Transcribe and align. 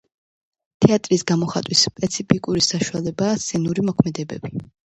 თეატრის 0.85 1.23
გამოხატვის 1.31 1.85
სპეციფიკური 1.91 2.65
საშუალებაა 2.71 3.39
სცენური 3.47 3.89
მოქმედებები 3.93 4.63